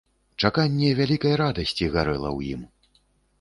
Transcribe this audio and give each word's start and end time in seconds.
Чаканне 0.47 0.89
вялікай 0.99 1.33
радасці 1.43 1.91
гарэла 1.97 2.29
ў 2.37 2.57
ім. 2.57 2.61